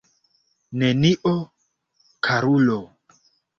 [0.83, 1.37] Nenion,
[2.29, 2.81] karulo.